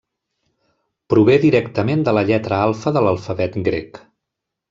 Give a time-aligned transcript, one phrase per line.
[1.13, 4.01] Prové directament de la lletra alfa de l'alfabet grec.